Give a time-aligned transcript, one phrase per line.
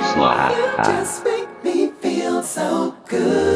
[0.00, 3.49] You just make me feel so good.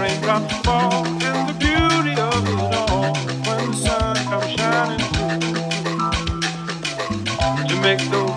[0.00, 3.14] raindrops fall, and the beauty of it all
[3.44, 5.40] when the sun comes shining through
[7.68, 8.29] to make the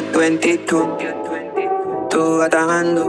[0.00, 2.08] You're 22.
[2.08, 3.04] Tú atajando.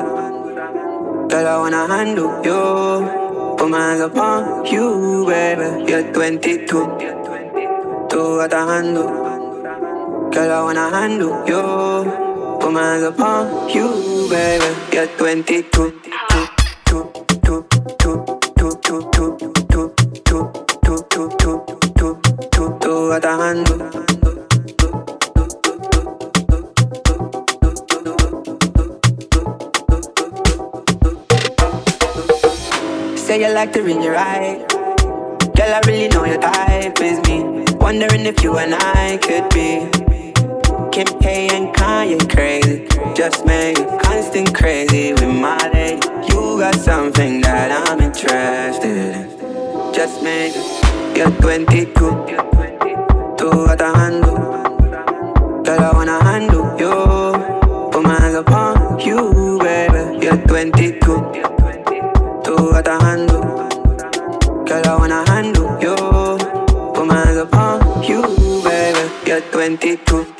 [1.29, 2.41] Te la wanna handle.
[2.43, 5.85] Yo, put my hands upon you, baby.
[5.89, 6.97] You're 22.
[8.09, 9.03] Tú atajando.
[10.31, 11.41] Te la wanna handle.
[11.47, 14.65] Yo, put my hands upon you, baby.
[14.91, 16.10] You're 22.
[33.41, 34.63] you like to ring your eye.
[35.55, 37.65] Girl, I really know your type is me.
[37.77, 39.89] Wondering if you and I could be.
[40.91, 42.87] Kim K and Kanye crazy.
[43.15, 45.95] Just made constant crazy with my day.
[46.29, 49.91] You got something that I'm interested in.
[49.91, 50.53] Just made
[51.17, 51.93] you're 22.
[53.37, 54.37] Tú a handle.
[55.63, 56.20] Girl, I wanna
[69.83, 70.30] You're 22.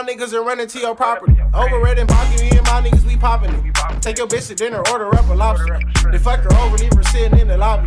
[0.00, 1.36] My niggas are running to your property.
[1.52, 4.00] Over red and pocket, me and my niggas, we popping it.
[4.00, 5.78] Take your bitch to dinner, order up a lobster.
[6.10, 7.86] Then fuck her over, leave her sitting in the lobby.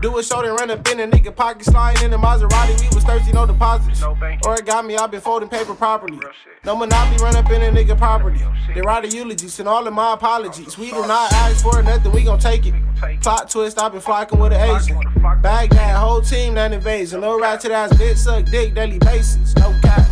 [0.00, 2.80] Do a show, then run up in a nigga pocket, sliding in the Maserati.
[2.80, 4.02] We was thirsty, no deposits.
[4.02, 6.18] Or it got me, I been folding paper properly.
[6.64, 8.40] No monopoly, run up in a nigga property.
[8.74, 10.78] They write a eulogy, send all of my apologies.
[10.78, 12.74] We do not ask for nothing, we gon' take it.
[13.20, 14.98] Plot twist, I been flocking with an Asian.
[15.42, 17.20] Bag that whole team that invasion.
[17.20, 19.54] No ratchet ass bitch suck dick daily basis.
[19.56, 20.09] No cap.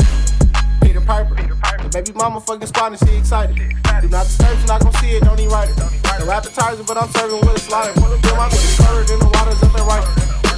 [1.09, 1.83] Peter Piper.
[1.83, 3.57] The baby mama fucking squad and she excited.
[3.57, 5.79] Do not disturb, you not gon' see it, don't even write it.
[5.79, 7.93] No appetizer, but I'm serving with a slider.
[7.97, 10.05] Feel my bitch stirred in the waters up and right.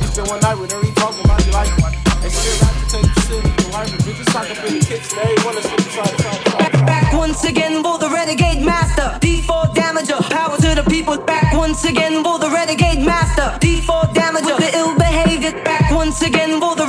[0.02, 1.85] You spend one night with her, he talking about you like it.
[2.19, 4.02] And still have to take the city, you wife it.
[4.02, 8.11] Bitches up in the kitchen, they wanna sleep beside the Back once again for the
[8.11, 9.19] renegade master.
[9.23, 11.16] D4 damager, power to the people.
[11.19, 13.54] Back once again for the renegade master.
[13.62, 15.52] D4 damager, with the ill behavior.
[15.62, 16.79] Back once again for the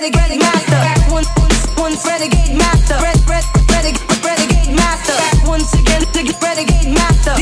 [0.00, 1.10] renegade master.
[1.10, 2.96] Once once once renegade master.
[3.02, 5.14] Red red renegade renegade master.
[5.46, 6.04] Once again
[6.40, 7.34] renegade master.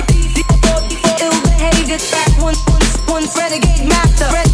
[1.20, 1.98] Ill behavior.
[2.40, 4.45] Once once once renegade master.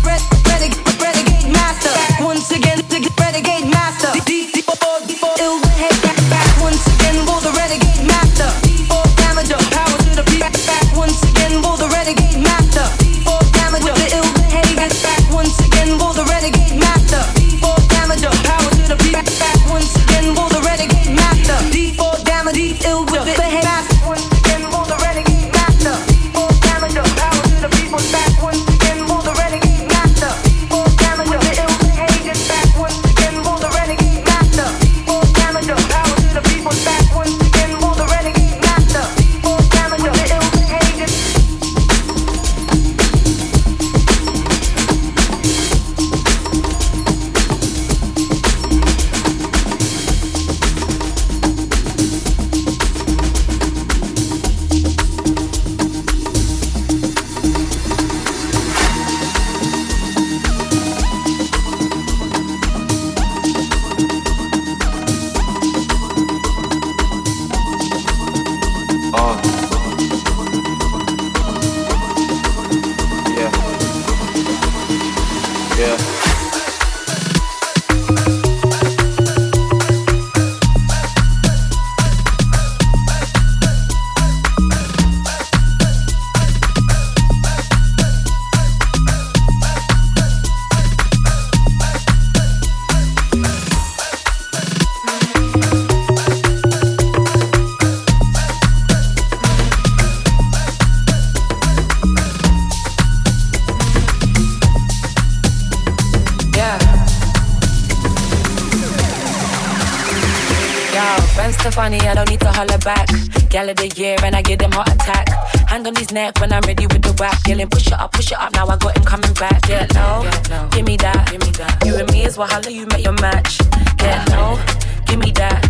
[111.62, 113.08] Yo, funny, I don't need to holler back.
[113.48, 115.28] Gal of the year, and I give them heart attack.
[115.68, 117.38] Hand on his neck when I'm ready with the whack.
[117.46, 118.52] Yelling, push it up, push it up.
[118.54, 119.62] Now I got him coming back.
[119.62, 120.28] Get low,
[120.72, 121.30] give me that.
[121.30, 121.84] Give me that.
[121.86, 123.58] You and me is Wahala, you met your match.
[123.96, 124.58] Get low,
[125.06, 125.62] give me that.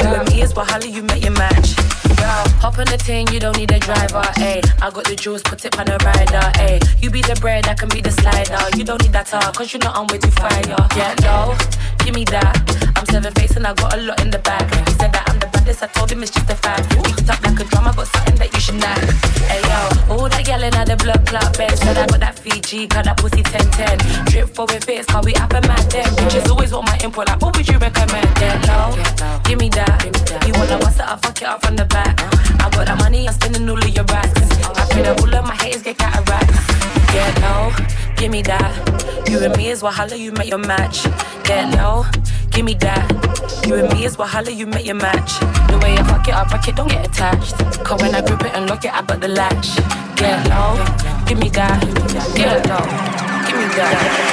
[0.00, 1.76] You and me is Wahala, you met your match.
[2.08, 2.30] Yo,
[2.64, 4.64] hop on the thing, you don't need a driver, ayy.
[4.80, 7.02] I got the juice, put it on a rider, ayy.
[7.02, 8.78] You be the bread, I can be the slider.
[8.78, 10.62] You don't need that tar, cause you know I'm way too fire.
[10.94, 11.54] Get low,
[11.98, 12.93] give me that.
[13.04, 14.64] I'm seven face and I got a lot in the bag.
[14.88, 16.88] He said that I'm the baddest, I told him it's just a fact.
[16.96, 18.96] It up like a drum, I got something that you should know.
[19.44, 21.76] Hey yo, all that yelling at the blood clot bed.
[21.76, 24.24] Said I got that Fiji, cut that pussy 1010.
[24.32, 26.08] Drip for it fits, cause we up and mad them.
[26.16, 28.24] Bitches always want my input, like what would you recommend?
[28.40, 28.96] Get low,
[29.44, 30.00] give me that.
[30.48, 32.16] You wanna bust it, I fuck it up from the back.
[32.56, 34.32] I got that money, I'm spending all of your racks.
[34.64, 37.03] I pray that all of my haters get cataracts.
[37.14, 37.70] Get low,
[38.16, 39.28] give me that.
[39.30, 41.04] You and me is Wahala, you met your match.
[41.44, 42.04] Get low,
[42.50, 43.06] give me that.
[43.64, 45.38] You and me is Wahala, you met your match.
[45.70, 47.54] The way I fuck it up, fuck it, don't get attached.
[47.84, 49.76] Cause when I grip it and lock it, I got the latch.
[50.16, 50.74] Get low,
[51.24, 51.80] give me that.
[52.34, 52.82] Get low,
[53.46, 54.23] give me that.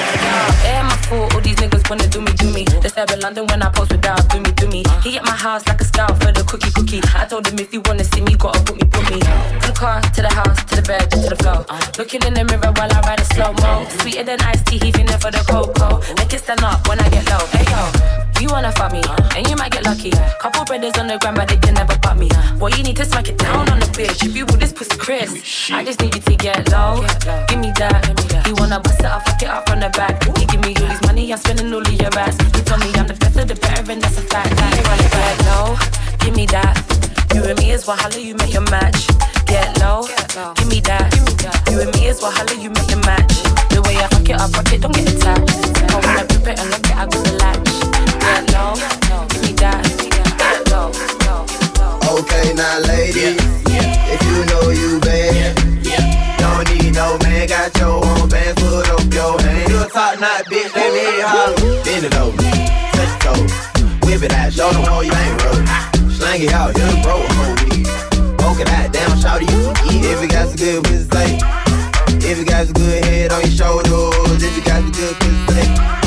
[1.12, 2.63] All these niggas wanna do me, do me.
[2.63, 4.84] They stare in London when I post without do me, do me.
[5.04, 7.02] He at my house like a scout for the cookie, cookie.
[7.13, 9.19] I told him if you wanna see me, gotta put me, put me.
[9.19, 11.65] From the car to the house, to the bed, to the floor.
[11.97, 13.86] Looking in the mirror while I ride a slow mo.
[14.00, 16.00] Sweeter than iced tea, heaving in for the cocoa.
[16.15, 17.43] Make it stand up when I get low.
[17.52, 17.82] Hey yo,
[18.42, 20.12] you wanna fuck me, uh, and you might get lucky.
[20.40, 22.30] Couple brothers on the ground, but they can never butt me.
[22.58, 24.26] Boy, you need to smack it down on the bitch.
[24.26, 25.30] If you with this pussy Chris,
[25.72, 27.06] I just need you to get low.
[27.48, 28.02] Give me that.
[28.48, 30.26] You wanna bust it up, fuck it up from the back.
[30.26, 32.36] You give me all these money, I'm spending all of your ass.
[32.56, 34.50] You told me I'm the best of the better, and that's a fact.
[34.50, 35.78] Like, run it back low.
[36.26, 36.76] Give me that.
[37.36, 39.08] You and me is what Wahala, you make your match.
[39.46, 40.08] Get low.
[40.58, 41.14] Give me that.
[41.70, 43.32] You and me is what Wahala, you make your match.
[43.70, 45.94] The way I fuck it up, fuck it, don't get attached.
[45.94, 48.01] I wanna grip it and look it, I got the latch.
[52.12, 53.38] Okay, now ladies,
[54.14, 55.56] if you know you bad,
[56.38, 59.40] don't need no man, got your own put up your.
[59.70, 61.72] You a top bitch, let me touch
[64.22, 65.66] whip it out, show them how you ain't roll.
[66.12, 67.88] Slang it out, you broke whole weed.
[68.38, 68.70] Poke it
[69.42, 69.74] you.
[70.10, 71.40] If got some good pussy.
[72.28, 76.01] If you got some good head on your shoulders, if you got some good pussy.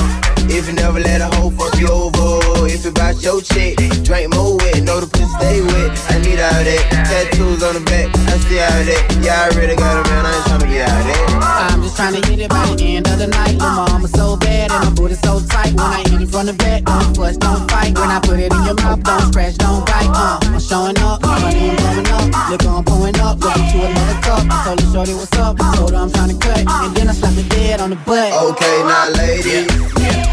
[0.48, 4.35] If you never let a hoe fuck you over, if you bout your chick, drink
[4.35, 5.90] more wet, know the pussy stay wet.
[6.11, 6.83] I need all that.
[7.09, 9.02] Tattoos on the back, I see all that.
[9.22, 11.72] Yeah, I already got a man, I ain't tryna get out of that.
[11.72, 13.59] I'm just trying to hit it by the end of the night.
[13.59, 15.72] My mama so bad and my booty so tight.
[15.72, 17.94] When I hit it from the back, don't fuss, don't fight.
[17.98, 20.11] When I put it in your mouth, don't scratch, don't bite.
[20.12, 22.50] Uh, I'm showing up, money I'm blowing up.
[22.50, 24.44] Look, I'm pulling up, looking to another cup.
[24.50, 27.12] I told the shorty what's up, told her I'm trying to cut, and then I
[27.12, 28.33] slapped the dead on the butt.
[28.54, 29.66] Okay, now ladies,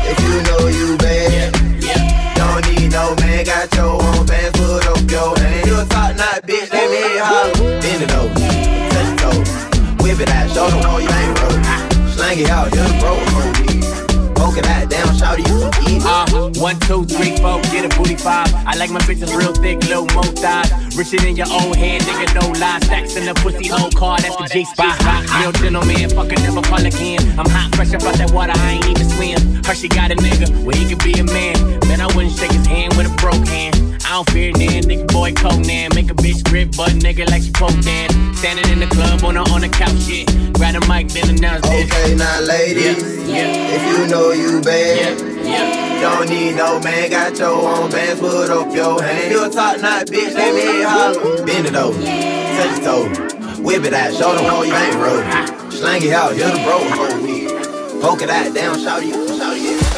[0.10, 1.54] if you know you bad,
[2.36, 5.68] don't need no man, got your own bands, put up your hand.
[5.68, 7.82] You a top knot bitch, let me hear holler.
[7.82, 8.34] Bend it over,
[8.94, 9.50] touch your toes,
[10.02, 12.10] whip it out, show them how you ain't roll.
[12.14, 13.61] Slang it out, you broke
[14.58, 16.02] it out, down, shout you can eat.
[16.04, 18.48] Uh, one, two, three, four, get a booty five.
[18.66, 20.72] I like my bitches real thick, little mo thighs.
[20.98, 22.86] Richer than your own head, nigga, no lies.
[22.86, 25.00] Stacks in the pussy hole car, that's the G spot.
[25.40, 27.22] Real gentleman, fucker, never call again.
[27.40, 29.64] I'm hot, fresh up out that water, I ain't even swim.
[29.64, 31.56] Hershey got a nigga, where he could be a man.
[31.88, 33.81] Man, I wouldn't shake his hand with a broke hand.
[34.12, 35.96] I don't fear nan, nigga boy Conan.
[35.96, 38.12] Make a bitch grip, but nigga like she poke dan.
[38.36, 40.28] Standing in the club on the on the couch, shit.
[40.52, 41.88] Grab the mic, then announce this.
[41.88, 45.16] Okay, now ladies, if you know you bad,
[46.04, 49.32] don't need no man, got your own bands, put up your hand.
[49.32, 51.46] You a top knot bitch, let me hear you holler.
[51.46, 55.72] Bend it over, touch your toes, whip it out, show them how you ain't roll.
[55.72, 57.48] Slang it out, you the bro whole weed.
[58.02, 59.91] Poke it out, down, shout you, shout you.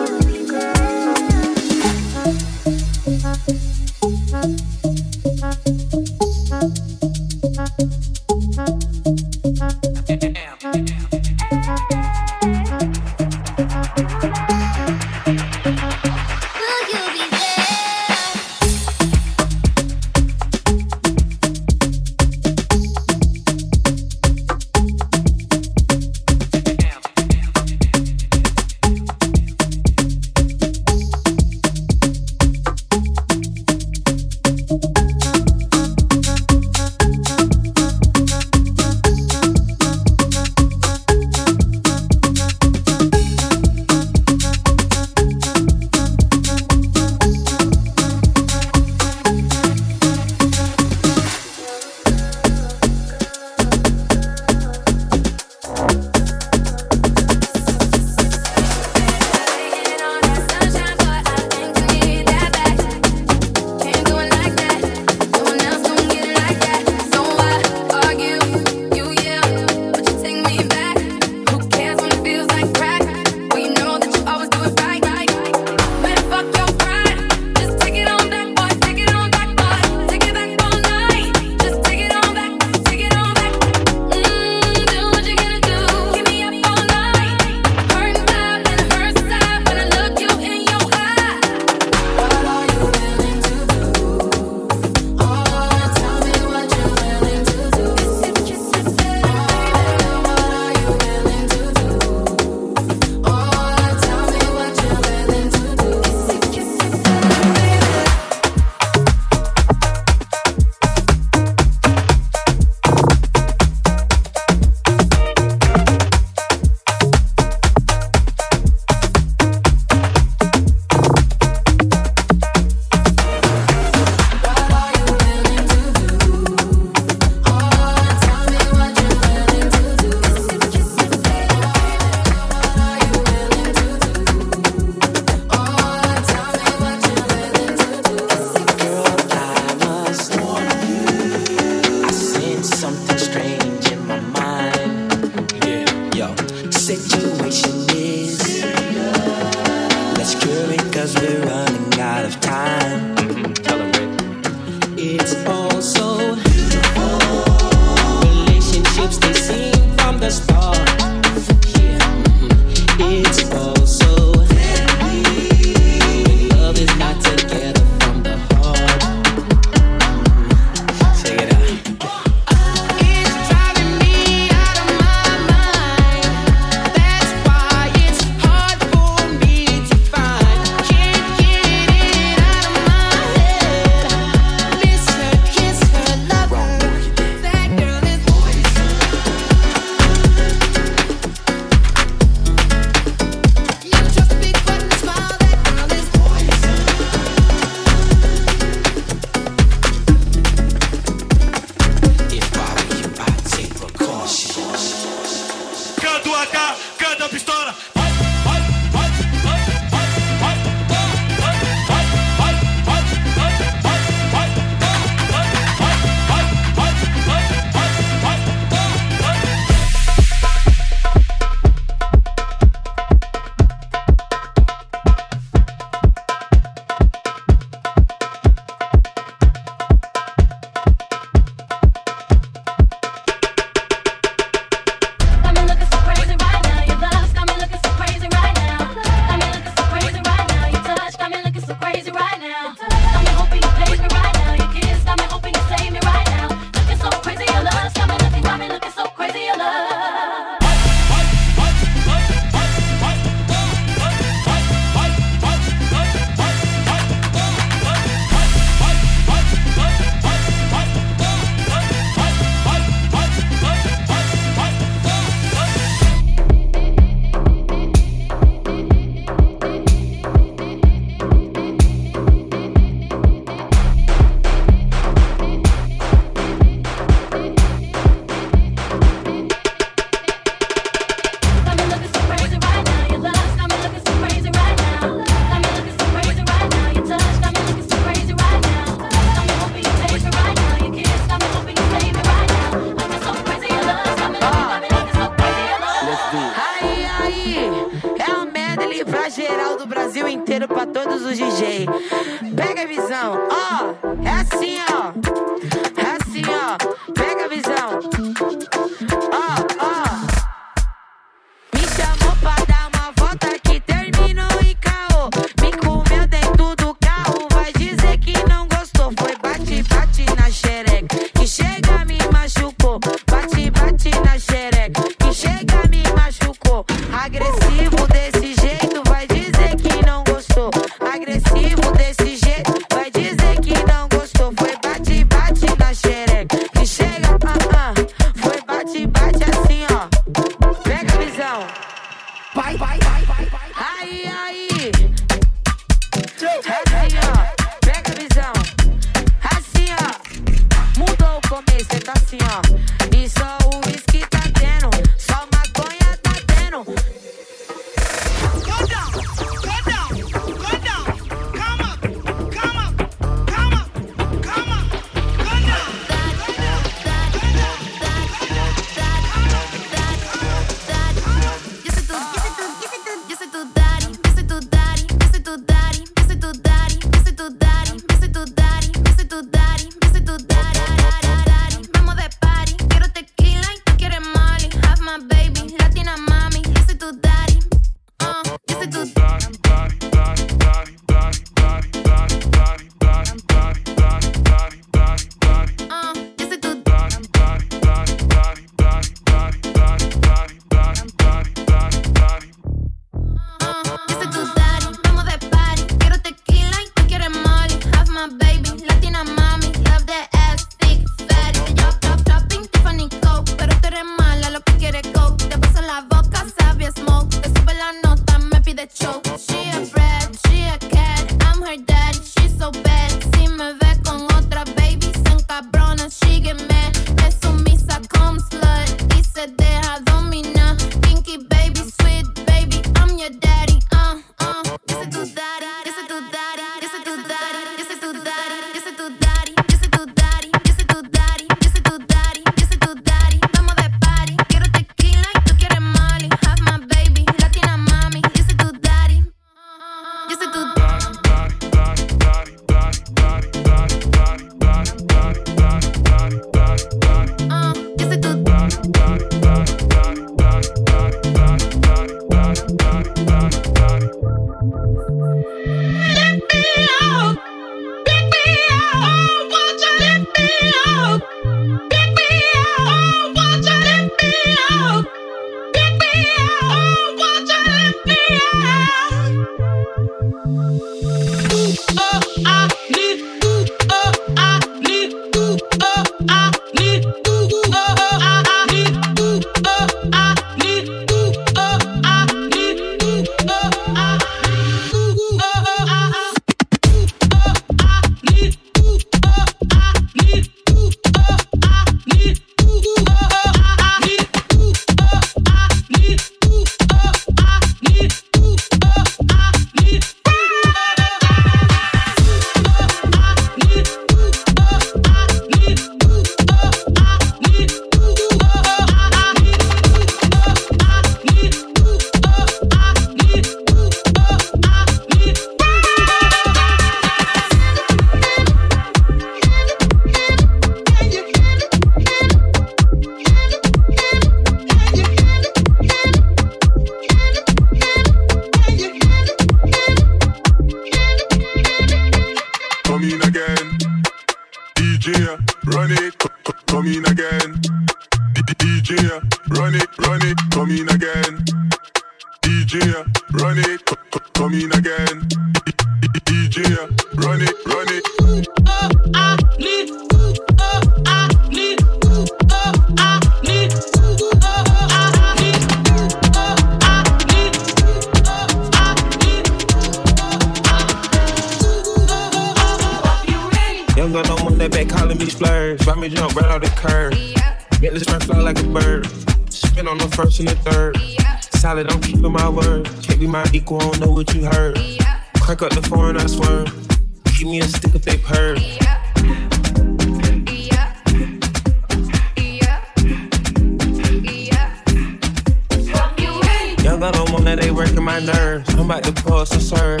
[596.98, 598.74] Gun on one that they working my nerves.
[598.74, 600.00] I'm about to pull some serve.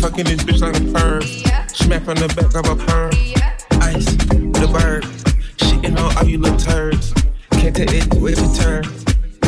[0.00, 1.22] Fucking this bitch like a perm.
[1.68, 3.10] Smack from the back of a perm.
[3.82, 5.02] Ice, the bird.
[5.56, 7.12] Shitting on all you little turds.
[7.50, 8.84] Can't take it the way you turn.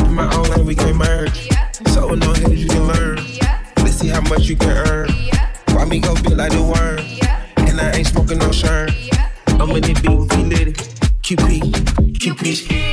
[0.05, 1.47] In my own lane, we can merge.
[1.93, 3.15] So no haters, you can learn.
[3.77, 5.09] Let's see how much you can earn.
[5.69, 6.99] Why me go big like the worm?
[7.65, 8.91] And I ain't smoking no shirt.
[9.47, 10.43] I'm in the beat with P.
[10.43, 10.73] Litty.
[11.23, 11.61] QP,
[12.19, 12.92] QP.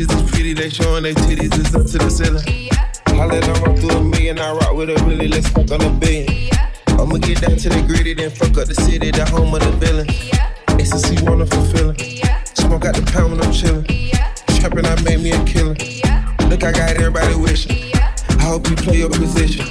[0.00, 2.70] bitches is pretty, they showing their titties is up to the ceiling.
[3.06, 5.80] I let them run through a million, I rock with a really, let's fuck on
[5.80, 6.50] a billion.
[6.88, 9.72] I'ma get down to the gritty, then fuck up the city, the home of the
[9.72, 10.06] villain.
[10.80, 11.96] Ecstasy, wonderful feeling.
[12.54, 13.86] Smoke out the pound when I'm chillin'.
[14.60, 15.76] Trapping, I made me a killer.
[16.48, 17.92] Look, I got everybody wishing.
[17.94, 19.66] I hope you play your position.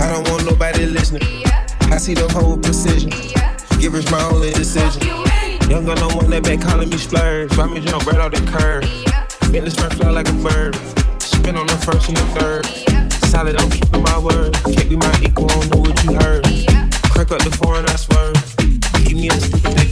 [0.00, 1.22] I don't want nobody listening.
[1.90, 3.10] I see the whole precision.
[3.80, 5.02] Give us my only decision.
[5.68, 7.52] Young gun on one that back calling me splurge.
[7.54, 9.09] Find me jump right out the curb.
[9.50, 10.76] Make this man fly like a bird.
[11.20, 12.66] Spin on the first and the third.
[13.30, 14.54] Solid, I'm keeping my word.
[14.72, 16.44] Can't be my equal, I don't know what you heard.
[17.10, 18.38] Crack up the foreign, I swerve.
[19.04, 19.89] Give me a stick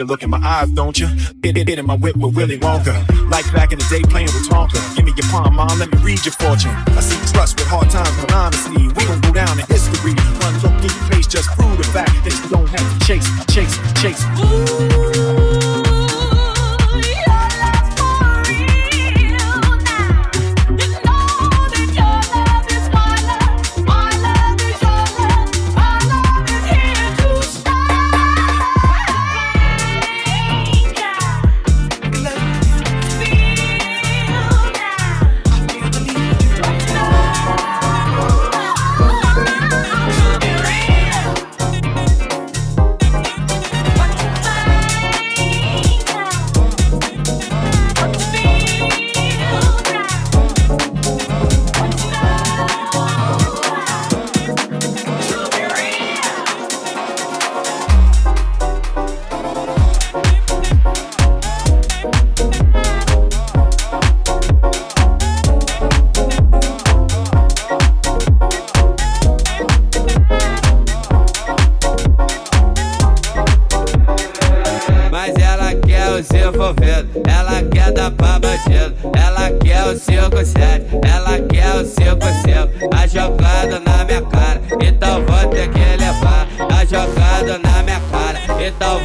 [0.00, 1.06] the look in my eyes, don't you?
[1.42, 2.94] Hit it, hit in my whip with Willy Wonka.
[3.30, 4.80] Like back in the day playing with Tonka.
[4.96, 6.70] Give me your palm, mom, let me read your fortune.
[6.96, 10.14] I see trust with hard times, but honestly, we gon' go down in history.
[10.40, 13.28] One look in your face just prove the fact that you don't have to chase,
[13.52, 14.24] chase, chase.
[14.36, 15.09] Mas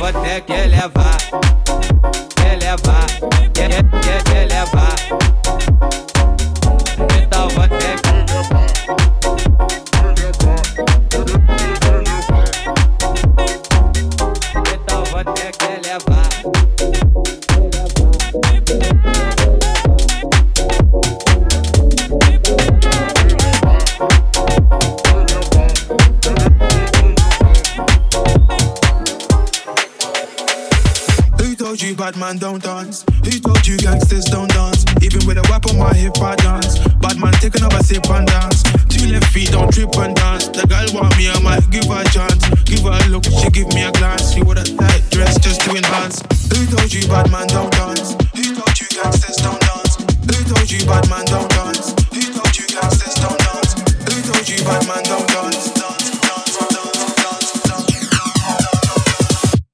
[0.05, 1.24] até quer levar.
[32.25, 33.05] Man don't dance?
[33.23, 34.81] Who told you gangsters don't dance?
[35.05, 36.81] Even with a whip on my hip, I dance.
[36.97, 38.65] Bad man take another sip and dance.
[38.89, 40.49] Two left feet, don't trip and dance.
[40.49, 42.41] The girl want me, I might give her a chance.
[42.65, 44.33] Give her a look, she give me a glance.
[44.33, 46.25] She wore a tight dress just to enhance.
[46.49, 48.17] Who told you bad man don't dance?
[48.33, 49.93] Who told you gangsters don't dance?
[50.01, 51.93] Who told you bad man don't dance?
[52.09, 53.71] Who told you gangsters don't dance?
[54.01, 55.77] Who told you bad man don't dance?
[55.77, 57.93] Dance, dance, dance, dance, dance.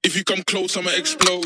[0.03, 1.40] If you come close, I'ma explode.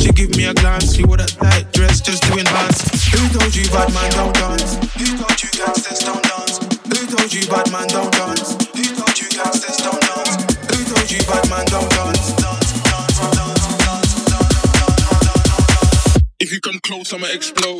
[0.00, 0.94] She give me a glance.
[0.94, 2.80] She wore a tight dress just to enhance.
[3.12, 4.74] Who told you bad man don't dance?
[4.96, 6.58] Who told you gangsters don't dance?
[6.88, 8.52] Who told you bad man don't dance?
[8.74, 10.34] Who told you gangsters don't dance?
[10.72, 12.32] Who told you bad man don't dance?
[12.40, 14.14] Dance, dance, dance, dance,
[15.04, 16.18] dance.
[16.40, 17.79] If you come close, I'ma explode.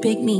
[0.00, 0.39] pick me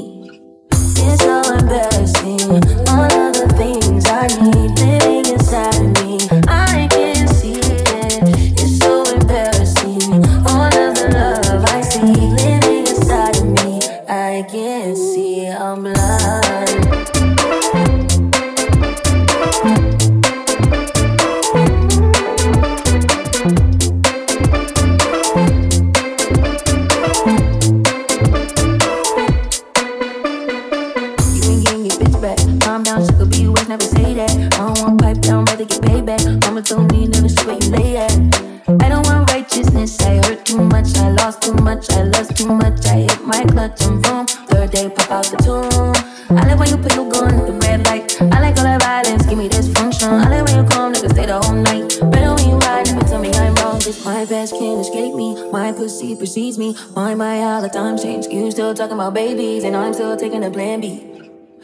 [56.94, 58.26] Why my all the time change?
[58.26, 61.02] You still talking about babies, and I'm still taking the plan B.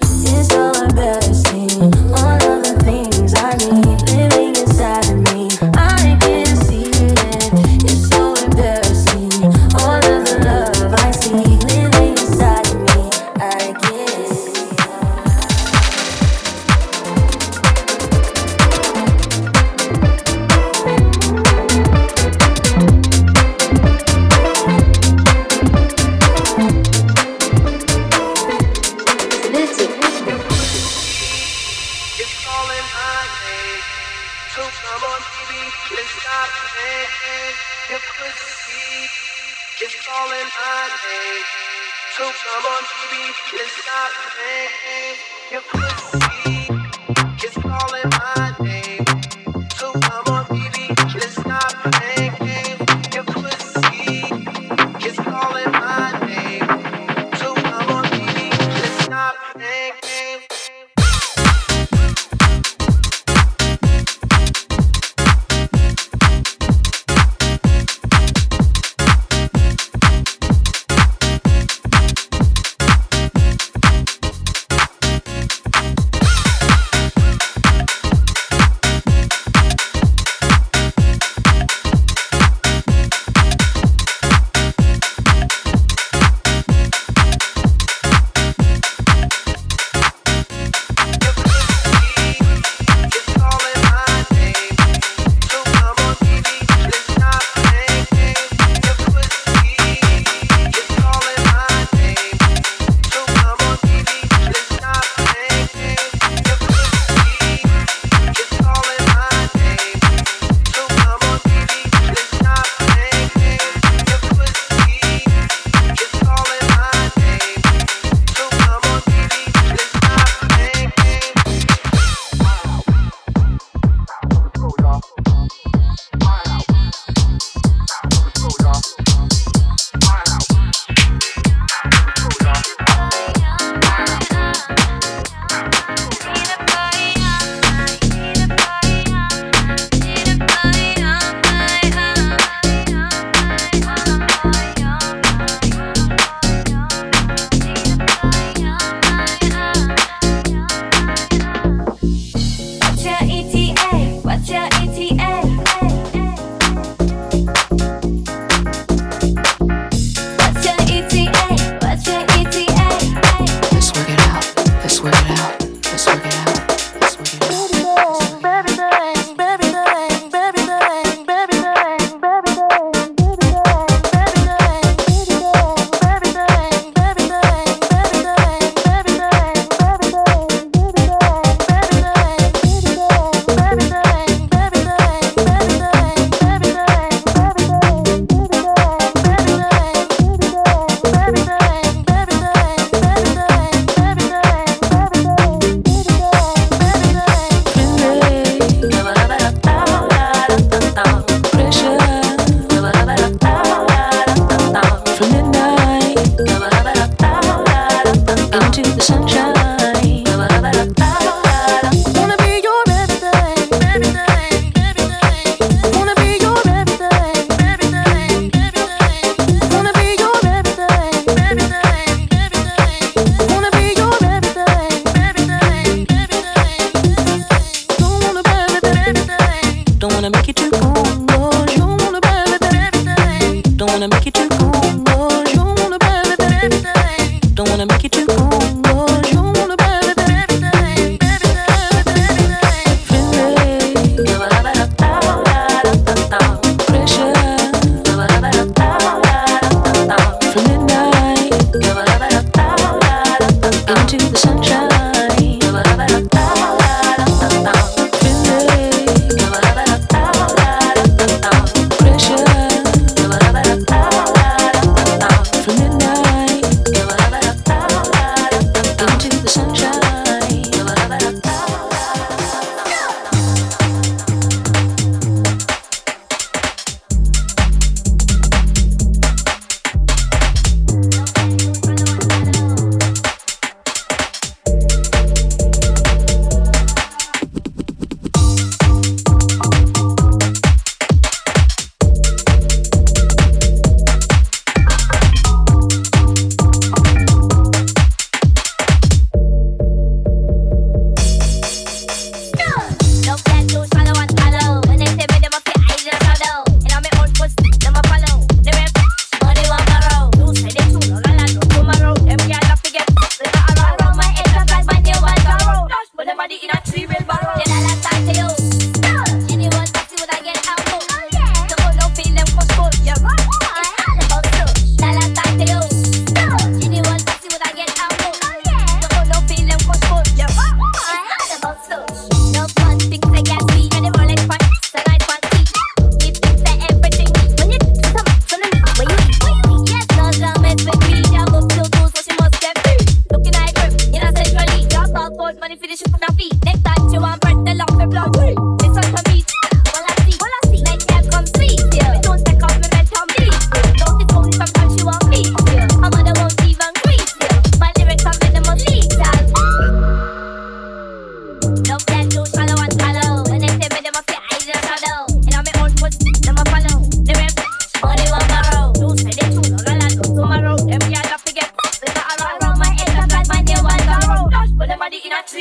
[0.01, 1.83] It's so embarrassing.
[2.13, 5.36] All of the things I need living inside of me.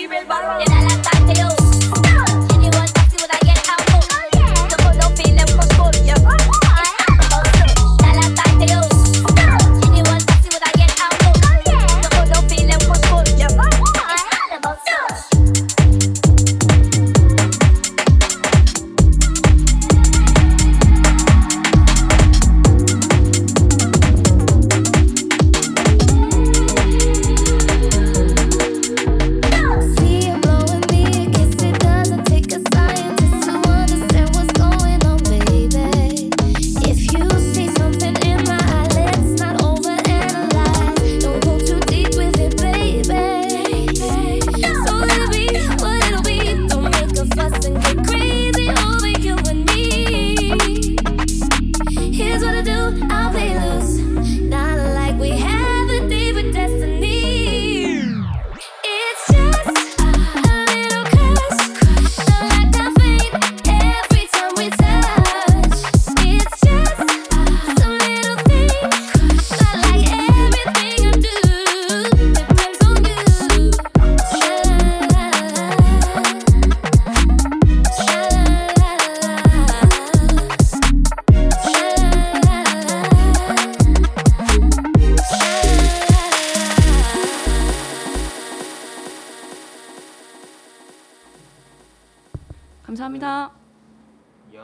[0.05, 0.61] Nivel varón.
[0.61, 0.95] Era la